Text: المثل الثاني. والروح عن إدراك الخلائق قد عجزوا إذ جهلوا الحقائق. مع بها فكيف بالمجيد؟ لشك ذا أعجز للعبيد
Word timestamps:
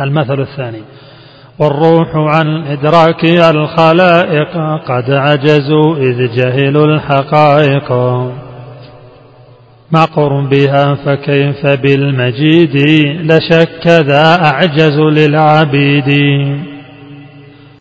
المثل 0.00 0.40
الثاني. 0.40 0.82
والروح 1.58 2.08
عن 2.16 2.66
إدراك 2.66 3.24
الخلائق 3.24 4.56
قد 4.88 5.10
عجزوا 5.10 5.96
إذ 5.96 6.36
جهلوا 6.36 6.86
الحقائق. 6.86 7.92
مع 9.92 10.04
بها 10.48 10.94
فكيف 10.94 11.66
بالمجيد؟ 11.66 12.76
لشك 13.32 13.86
ذا 13.86 14.44
أعجز 14.44 14.98
للعبيد 14.98 16.08